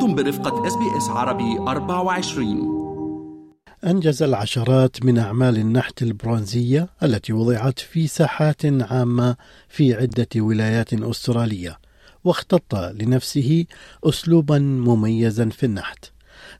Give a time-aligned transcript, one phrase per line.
[0.00, 2.46] أنتم برفقة إس بي إس عربي 24
[3.86, 9.36] أنجز العشرات من أعمال النحت البرونزية التي وضعت في ساحات عامة
[9.68, 11.76] في عدة ولايات أسترالية
[12.24, 13.64] واختط لنفسه
[14.04, 16.04] أسلوبا مميزا في النحت.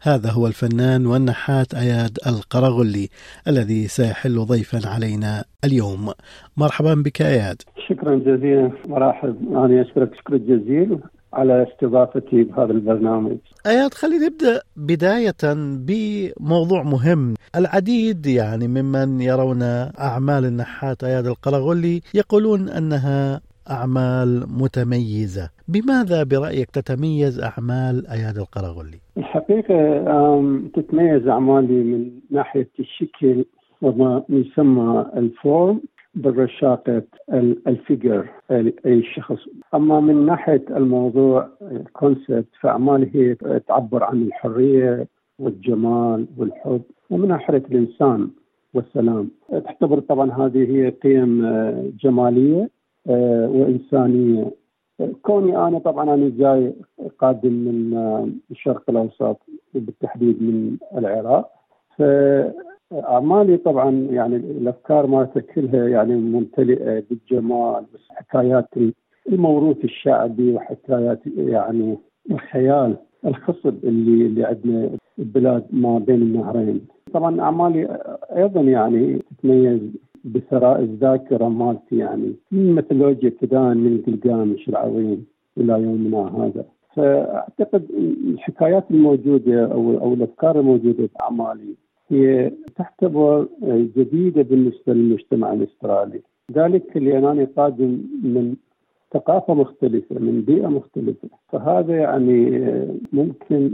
[0.02, 3.08] هذا هو الفنان والنحات أياد القره غولي
[3.48, 6.12] الذي سيحل ضيفا علينا اليوم.
[6.56, 7.62] مرحبا بك أياد.
[7.88, 8.72] شكرا جزيلا.
[8.88, 10.98] مرحب أنا أشكرك شكر جزيل.
[11.32, 13.36] على استضافتي بهذا البرنامج.
[13.66, 15.42] أياد خلينا نبدأ بداية
[15.86, 17.34] بموضوع مهم.
[17.56, 19.62] العديد يعني ممن يرون
[20.00, 23.40] أعمال النحات أياد القرغلي يقولون أنها
[23.70, 25.50] أعمال متميزة.
[25.68, 29.76] بماذا برأيك تتميز أعمال أياد القرغلي؟ الحقيقة
[30.74, 33.44] تتميز أعمالي من ناحية الشكل
[33.82, 35.80] وما يسمى الفورم.
[36.14, 37.02] بالرشاقة
[37.66, 38.28] ال figure
[38.86, 39.38] أي شخص
[39.74, 45.06] أما من ناحية الموضوع ال concept فأعمالي هي تعبر عن الحرية
[45.38, 48.30] والجمال والحب ومن ناحية الإنسان
[48.74, 49.30] والسلام.
[49.50, 52.70] تعتبر طبعا هذه هي قيم آه، جمالية
[53.08, 54.50] آه، وإنسانية.
[55.22, 56.74] كوني أنا طبعا أنا جاي
[57.18, 59.36] قادم من آه، الشرق الأوسط
[59.74, 61.59] بالتحديد من العراق.
[62.00, 68.68] فأعمالي طبعا يعني الأفكار مالتها كلها يعني ممتلئة بالجمال حكايات
[69.32, 71.98] الموروث الشعبي وحكايات يعني
[72.30, 72.96] الخيال
[73.26, 76.80] الخصب اللي اللي عندنا البلاد ما بين النهرين.
[77.12, 77.98] طبعا أعمالي
[78.36, 79.80] أيضا يعني تتميز
[80.24, 85.26] بثراء الذاكرة مالتي يعني من ميثولوجيا ابتداء من قلقامش العظيم
[85.58, 86.64] إلى يومنا هذا.
[86.96, 87.86] فأعتقد
[88.34, 91.74] الحكايات الموجودة أو أو الأفكار الموجودة في أعمالي
[92.10, 93.48] هي تعتبر
[93.96, 96.20] جديدة بالنسبة للمجتمع الأسترالي.
[96.52, 98.54] ذلك لأنني قادم من
[99.14, 101.28] ثقافة مختلفة من بيئة مختلفة.
[101.52, 102.50] فهذا يعني
[103.12, 103.70] ممكن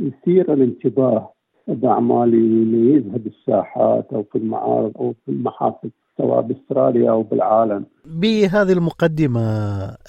[0.00, 1.30] يثير الانتباه
[1.68, 7.84] بأعمالي يميزها بالساحات أو في المعارض أو في المحافل سواء بأستراليا أو بالعالم.
[8.06, 9.40] بهذه المقدمة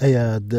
[0.03, 0.53] أياد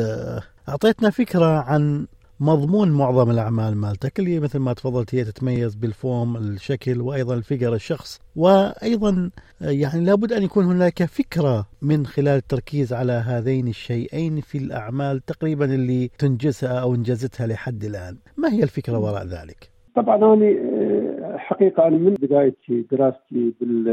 [0.69, 2.07] أعطيتنا فكرة عن
[2.41, 8.21] مضمون معظم الأعمال مالتك اللي مثل ما تفضلت هي تتميز بالفوم الشكل وأيضا الفكر الشخص.
[8.37, 9.31] وأيضا
[9.61, 15.65] يعني لابد أن يكون هناك فكرة من خلال التركيز على هذين الشيئين في الأعمال تقريبا
[15.65, 18.17] اللي تنجزها أو انجزتها لحد الآن.
[18.39, 23.89] ما هي الفكرة وراء ذلك؟ طبعا أنا آه، حقيقة أنا من بدايتي دراستي بال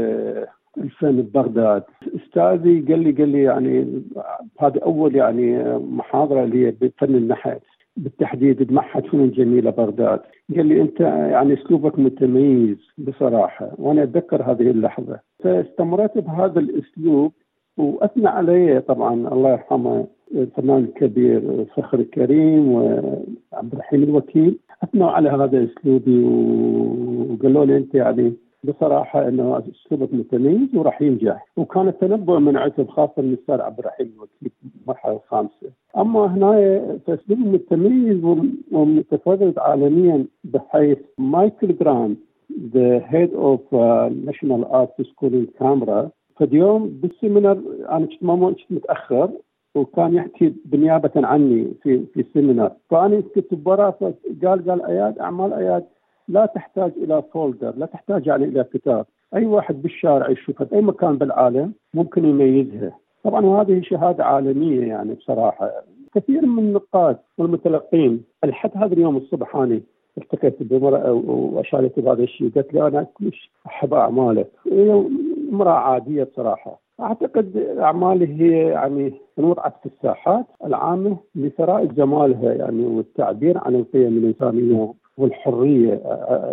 [0.78, 4.02] الفن ببغداد أستاذي قال لي قال لي يعني
[4.58, 7.60] هذه أول يعني محاضرة لي بفن النحت.
[7.96, 10.20] بالتحديد بمعهد فنون جميلة بغداد.
[10.56, 15.20] قال لي أنت يعني أسلوبك متميز بصراحة وأنا أتذكر هذه اللحظة.
[15.44, 17.32] فاستمريت بهذا الأسلوب
[17.76, 24.58] وأثنى علي طبعا الله يرحمه الفنان الكبير فخر الكريم وعبد الرحيم الوكيل.
[24.82, 26.24] أثنوا على هذا أسلوبي
[27.30, 28.32] وقالوا لي أنت يعني
[28.64, 34.12] بصراحة إنه أسلوبك متميز وراح ينجح وكان التنبؤ من عتب خاصة من الاستاذ عبد الرحيم
[34.16, 34.50] الوكيل
[34.82, 35.70] المرحلة الخامسة.
[35.96, 38.24] أما هنا فاسلوب متميز
[38.72, 42.16] ومتفرد عالميا بحيث مايكل جراند
[42.74, 48.54] the head of uh, National Art School in Canberra فاليوم بال seminar أنا كنت ما
[48.70, 49.30] متأخر
[49.74, 52.72] وكان يحكي بنيابة عني في في ال seminar.
[52.90, 55.84] فأنا كنت برا فقال قال أياد أعمال أياد
[56.28, 59.06] لا تحتاج إلى folder لا تحتاج يعني إلى كتاب.
[59.34, 65.70] أي واحد بالشارع يشوفها باي مكان بالعالم ممكن يميزها طبعا وهذه شهادة عالمية يعني بصراحة.
[66.14, 69.80] كثير من النقاد والمتلقين لحد هذا اليوم الصبح أنا
[70.18, 74.50] التقيت بامراه وأشارت بهذا الشيء قالت لي أنا كلش أحب أعمالك.
[74.72, 75.04] هي
[75.52, 76.80] امرأة عادية بصراحة.
[77.00, 84.94] أعتقد أعمالي هي يعني وضعت في الساحات العامة لثراء جمالها يعني والتعبير عن القيم الإنسانية.
[85.16, 86.00] والحرية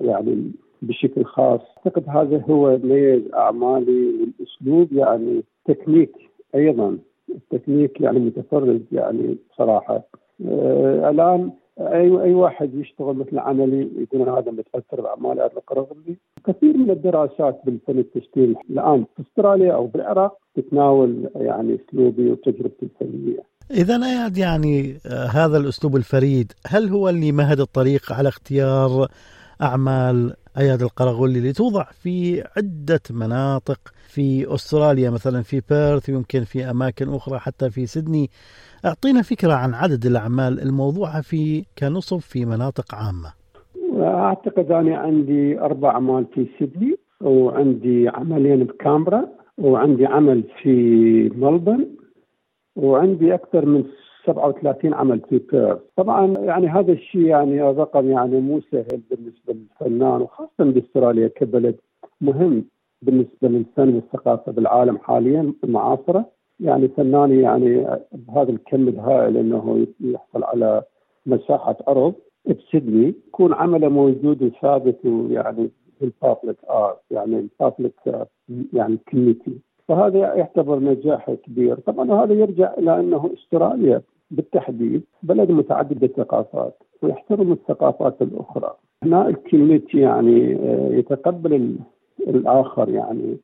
[0.02, 0.52] يعني
[0.82, 1.62] بشكل خاص.
[1.78, 6.12] أعتقد هذا هو ميز أعمالي والأسلوب يعني تكنيك
[6.56, 6.98] أيضا.
[7.30, 10.02] التكنيك يعني متفرد يعني بصراحة.
[10.48, 16.16] آه الآن أي أي واحد يشتغل مثل عملي يكون هذا متأثر باعمال القره غولي
[16.46, 23.52] كثير من الدراسات بالفن التشكيل الآن في أستراليا أو بالعراق تتناول يعني أسلوبي وتجربتي الفنية.
[23.72, 29.08] إذا أياد يعني آه، هذا الأسلوب الفريد هل هو اللي مهد الطريق على اختيار
[29.62, 37.10] أعمال أياد القرغولي لتوضع في عدة مناطق؟ في أستراليا مثلا في بيرث يمكن في أماكن
[37.10, 38.30] أخرى حتى في سيدني.
[38.86, 43.34] أعطينا فكرة عن عدد الأعمال الموضوعة في كنصب في مناطق عامة.
[44.00, 50.74] أعتقد أنا عندي أربع أعمال في سيدني وعندي عملين بكامبرا وعندي عمل في
[51.36, 51.88] ملبن
[52.76, 53.84] وعندي أكثر من
[54.26, 60.22] 37 عمل في بيرث طبعا يعني هذا الشيء يعني رقم يعني مو سهل بالنسبة للفنان
[60.22, 61.76] وخاصه بأستراليا كبلد
[62.22, 62.66] مهم
[63.02, 66.26] بالنسبة للفن والثقافة بالعالم حاليا المعاصره
[66.60, 70.84] يعني فنان يعني بهذا الكم الهائل إنه يحصل على
[71.26, 72.14] مساحة ارض
[72.46, 75.70] بسيدني يكون عمله موجود وثابت ويعني
[76.04, 78.28] ال public art يعني ال public
[78.74, 81.76] يعني community فهذا يعتبر نجاح كبير.
[81.76, 84.02] طبعا هذا يرجع إلى أنه أستراليا
[84.32, 88.76] بالتحديد بلد متعدد الثقافات ويحترم الثقافات الأخرى.
[89.04, 91.76] هنا ال community يعني آه، يتقبل
[92.28, 93.38] الآخر يعني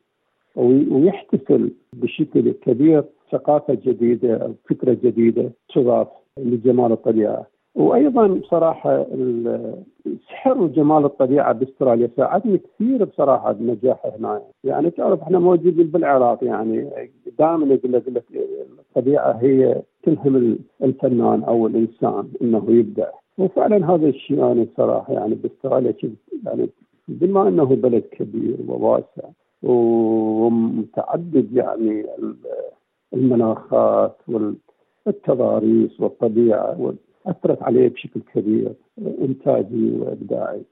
[0.56, 3.04] ويحتفل بشكل كبير.
[3.32, 6.08] ثقافة جديدة أو فكرة جديدة تضاف
[6.38, 7.46] لجمال الطبيعة.
[7.78, 9.06] وأيضا بصراحة
[10.06, 14.42] السحر وجمال الطبيعة بأستراليا ساعدني كثير بصراحة بنجاحه هنا.
[14.64, 16.90] يعني تعرف إحنا موجودين بالعراق يعني
[17.40, 18.24] دائما يقول لك
[18.80, 23.08] الطبيعة هي تلهم الفنان أو الإنسان إنه يبدع
[23.38, 25.94] وفعلا هذا الشيء أنا يعني صراحة يعني بأستراليا
[26.46, 26.70] يعني
[27.08, 29.30] بما إنه بلد كبير وواسع
[29.64, 32.06] ومتعدد يعني
[33.14, 34.18] المناخات
[35.06, 36.82] والتضاريس والطبيعة
[37.28, 38.74] أثرت عليه بشكل كبير
[39.22, 40.66] إنتاجي وإبداعي.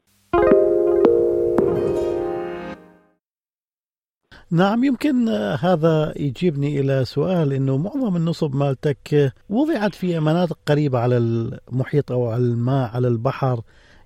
[4.52, 5.30] نعم يمكن
[5.60, 12.28] هذا يجيبني إلى سؤال إنه معظم النصب مالتك وضعت في مناطق قريبة على المحيط أو
[12.28, 13.62] على الماء على البحر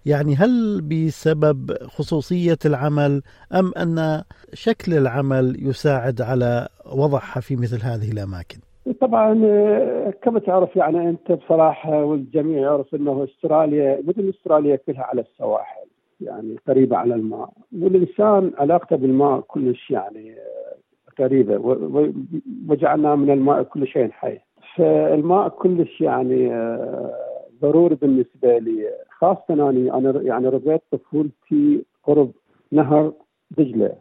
[0.06, 3.22] يعني هل بسبب خصوصية العمل
[3.54, 4.24] أم أن
[4.54, 8.60] شكل العمل يساعد على وضعها في مثل هذه الأماكن؟
[9.02, 15.22] طبعا آه، كما تعرف يعني أنت بصراحة والجميع يعرف إنه أستراليا مدن أستراليا كلها على
[15.22, 15.88] السواحل
[16.22, 17.50] يعني قريبة على الماء.
[17.81, 21.58] والإنسان علاقته بالماء كلش يعني آه، قريبه
[22.70, 24.40] وجعلنا من الماء كل شيء حي.
[24.76, 27.14] فالماء كلش يعني آه،
[27.62, 28.90] ضروري بالنسبة لي.
[29.10, 32.31] خاصة أنا أنا يعني ربيت طفولتي قرب
[32.72, 33.14] نهر
[33.58, 33.96] دجلة.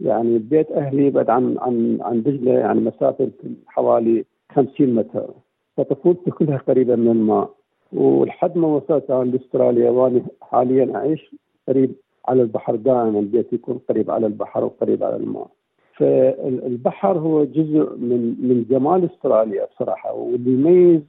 [0.00, 3.30] يعني بيت أهلي بعد عن عن عن دجلة يعني مسافة
[3.66, 5.30] حوالي 50 متر.
[5.76, 7.50] فطفولتي كلها قريبه من الماء
[7.92, 11.34] ولحد ما وصلت أنا لاستراليا وأنا حاليا أعيش
[11.68, 11.94] قريب
[12.28, 15.48] على البحر دائما بيتي يكون قريب على البحر وقريب على الماء.
[15.96, 20.12] فالبحر هو جزء من من جمال أستراليا بصراحة.
[20.12, 21.00] واللي يميز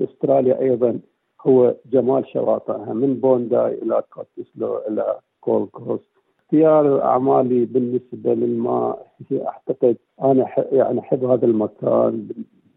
[0.00, 0.98] أستراليا أيضا
[1.46, 6.17] هو جمال شواطئها من بونداي إلى كوتسلو إلى جولد كوست
[6.52, 9.06] اختيار أعمالي بالنسبة للماء.
[9.30, 12.28] هي أعتقد أنا يعني أحب هذا المكان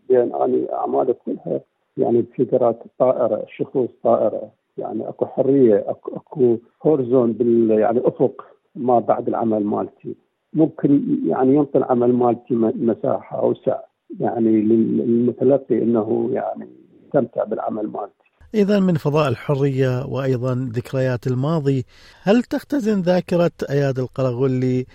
[0.10, 1.62] لأن أنا اعمالي كلها
[1.98, 4.52] يعني بفكرات طائرة شخوص طائرة.
[4.78, 8.46] يعني أكو حرية اكو, أكو horizon بال يعني أفق
[8.76, 10.16] ما بعد العمل مالتي.
[10.54, 13.80] ممكن يعني ينطي العمل مالتي مساحة أوسع.
[14.20, 16.68] يعني للمتلقي إنه يعني
[17.06, 18.21] يستمتع بالعمل مالتي.
[18.54, 21.86] إذا من فضاء الحرية وأيضا ذكريات الماضي
[22.24, 24.86] هل تختزن ذاكرة أياد القرغلي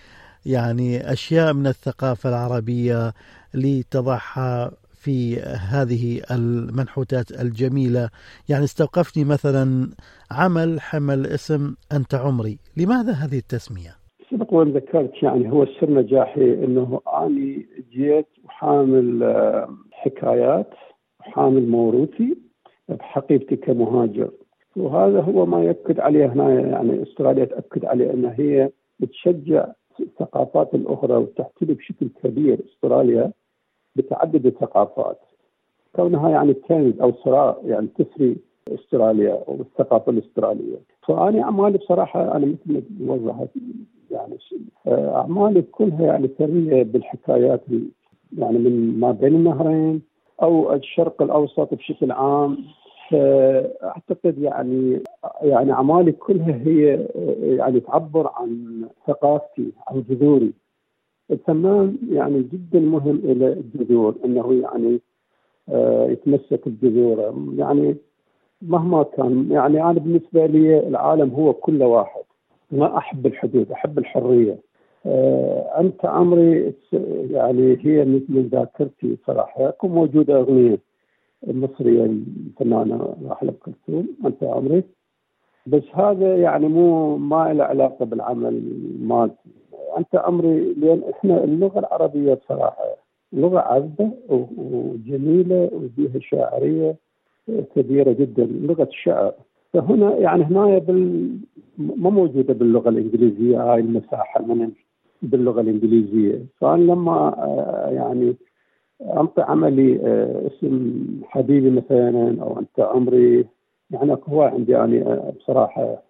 [0.47, 3.13] يعني أشياء من الثقافة العربية
[3.55, 5.37] لتضعها في
[5.73, 8.09] هذه المنحوتات الجميلة
[8.49, 9.89] يعني استوقفني مثلا
[10.31, 13.91] عمل حمل اسم أنت عمري لماذا هذه التسمية؟
[14.31, 20.71] سبق وأن ذكرت يعني هو سر نجاحي إنه أني جيت وحامل آه، حكايات
[21.21, 22.46] وحامل موروثي
[22.89, 24.31] بحقيبتي كمهاجر.
[24.77, 29.67] وهذا هو ما يأكد عليه هنا يعني أستراليا تأكد عليه أن هي بتشجع
[30.01, 33.33] الثقافات الأخرى وتحتوي بشكل كبير أستراليا
[33.97, 35.19] بتعدد الثقافات.
[35.97, 38.37] كونها يعني كنز أو صراع يعني تسري
[38.69, 40.77] أستراليا والثقافة الأسترالية.
[41.09, 43.49] فأنا أعمالي بصراحة أنا مثل ما وضحت
[44.11, 44.39] يعني
[44.89, 47.61] أعمالي كلها يعني ثرية بالحكايات
[48.39, 50.03] يعني من ما بين النهرين
[50.43, 52.59] أو الشرق الأوسط بشكل عام
[53.11, 55.03] فاعتقد يعني
[55.43, 57.09] يعني أعمالي كلها هي
[57.43, 60.53] يعني تعبر عن ثقافتي عن جذوري.
[61.31, 65.01] الفنان يعني جدا مهم إلى الجذور إنه يعني
[65.69, 67.35] آه، يتمسك بجذوره.
[67.57, 67.97] يعني
[68.63, 72.23] مهما كان يعني أنا بالنسبة لي العالم هو كله واحد.
[72.71, 74.53] ما أحب الحدود أحب الحرية.
[74.53, 74.59] آه،
[75.81, 76.73] أنت عمري
[77.31, 80.79] يعني هي من ذاكرتي صراحة موجودة أغنية
[81.47, 84.83] مصرية الفنانة راحله كلثوم أنت عمري
[85.67, 88.63] بس هذا يعني مو ما له علاقة بالعمل
[89.01, 89.51] مالتي
[89.99, 92.97] أنت عمري لأن إحنا اللغة العربية بصراحه
[93.33, 96.97] لغة عذبة وجميلة وفيها شاعرية
[97.77, 99.35] كبيرة جدا لغة شعر
[99.73, 101.31] فهنا يعني هنا بال
[101.79, 104.71] ما موجودة باللغة الإنجليزية هاي المساحة من
[105.23, 106.47] باللغة الإنجليزية.
[106.61, 108.37] فأنا لما آه، يعني
[109.01, 110.91] انطي عملي آه، اسم
[111.25, 113.47] حبيبي مثلا أو أنت عمري
[113.91, 116.03] يعني أكو عندي يعني آه، بصراحة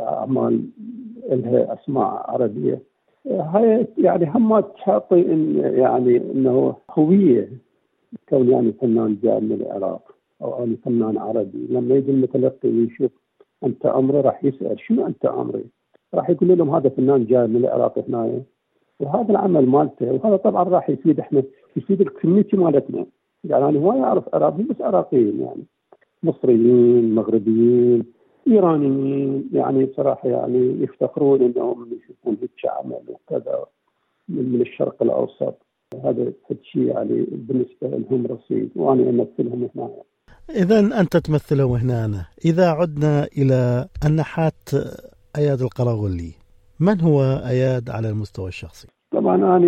[0.00, 0.60] أعمال
[1.30, 2.82] لها أسماء عربية.
[3.26, 7.48] هاي يعني هم تعطي إن يعني إنه هوية
[8.28, 11.66] كون يعني فنان جاي من العراق أو أنا فنان عربي.
[11.70, 13.10] لما يجي المتلقي ويشوف
[13.64, 15.64] أنت عمري راح يسأل شنو أنت عمري؟
[16.14, 18.42] راح يقول لهم هذا فنان جاي من العراق هنا.
[19.00, 21.42] وهذا العمل مالته وهذا طبعا راح يفيد إحنا
[21.76, 23.06] يفيد ال community مالتنا.
[23.44, 25.62] يعني أنا هواي اعرف عراقيين بس عراقيين يعني
[26.22, 28.04] مصريين مغربيين
[28.48, 33.64] إيرانيين يعني بصراحة يعني يفتخرون إنهم يشوفون هيك عمل وكذا
[34.28, 35.54] من الشرق الأوسط.
[36.04, 40.02] هذا شيء يعني بالنسبة لهم رصيد وأنا أمثلهم هنا.
[40.50, 44.68] اذا أنت تمثلهم هنا إذا عدنا إلى النحات
[45.38, 46.32] أياد القراغلي
[46.80, 49.58] من هو أياد على المستوى الشخصي؟ طبعا أنا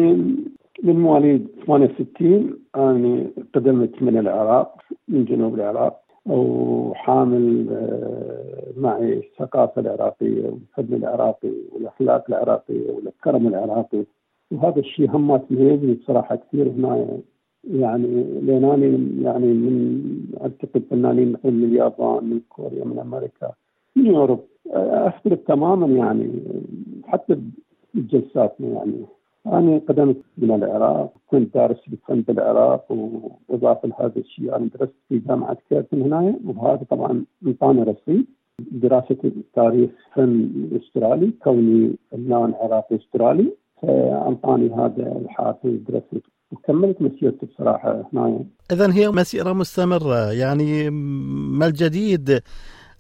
[0.83, 4.75] من مواليد 68 أنا قدمت من العراق
[5.09, 14.05] من جنوب العراق وحامل آه، معي الثقافة العراقية والفن العراقي والأخلاق العراقية والكرم العراقي
[14.51, 17.19] وهذا الشيء هم ميزني بصراحة كثير هنا
[17.65, 20.01] يعني لأن يعني من
[20.45, 23.53] ألتقي فنانين من اليابان من كوريا من أمريكا
[24.01, 24.43] من أوروبا
[25.07, 26.31] أختلف تماما يعني
[27.07, 27.37] حتى
[27.95, 29.05] بجلساتنا يعني.
[29.47, 34.57] أنا قدمت من العراق كنت دارس بالفن بالعراق وإضافة لهذا الشيء.
[34.57, 38.27] أنا درست في جامعة كيرتن هنا وهذا طبعا أنطاني رصيد
[38.73, 43.53] دراسة تاريخ فن أسترالي كوني فنان عراقي أسترالي
[43.83, 46.25] فأنطاني هذا الحافز درست.
[46.53, 48.45] وكملت مسيرتي بصراحة هنا.
[48.73, 50.91] إذا هي مسيرة مستمرة يعني
[51.59, 52.41] ما الجديد؟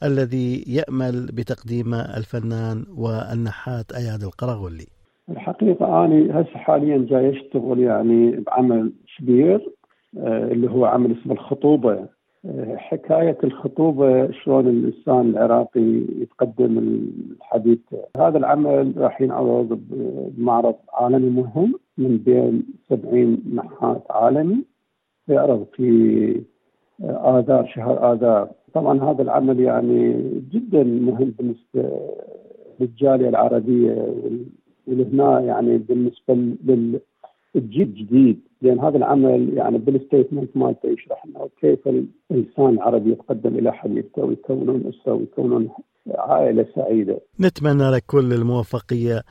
[0.04, 4.86] الذي يأمل بتقديم الفنان والنحات أياد القرغولي.
[5.30, 9.70] الحقيقة أنا هسه حاليا جاي أشتغل يعني بعمل كبير
[10.18, 12.08] آه، اللي هو عمل اسمه الخطوبة.
[12.44, 17.78] آه، حكاية الخطوبة شلون الإنسان العراقي يتقدم الحديث.
[18.16, 24.64] هذا العمل راح ينعرض بمعرض عالمي مهم من بين 70 نحات عالمي
[25.28, 26.40] يعرض في
[27.04, 30.12] آذار شهر آذار طبعا هذا العمل يعني
[30.52, 32.00] جدا مهم بالنسبة
[32.80, 34.14] للجالية العربية
[34.86, 37.02] ولهنا يعني بالنسبة للجيل
[37.54, 44.24] الجديد لأن هذا العمل يعني بالستيتمنت مالته يشرح انه كيف الإنسان العربي يتقدم إلى حبيبته
[44.24, 45.68] ويكونون أسرة ويكونون
[46.18, 47.20] عائلة سعيدة.
[47.40, 49.22] نتمنى لك كل الموفقية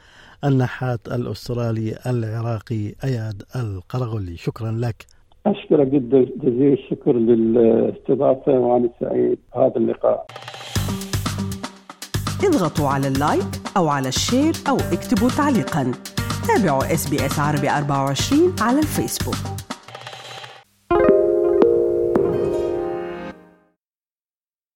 [0.43, 5.18] النحات الأسترالي العراقي أياد القرغلي شكرا لك.
[5.51, 10.25] أشكرك جدا جزيل الشكر للاستضافة وأنا سعيد بهذا اللقاء.
[12.43, 13.43] اضغطوا على ال like
[13.77, 15.91] أو على ال share أو اكتبوا تعليقا
[16.47, 19.58] تابعوا SBS عربي 24 على الفيسبوك